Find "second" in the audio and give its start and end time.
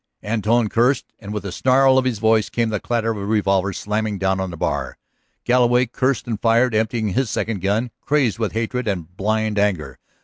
7.29-7.61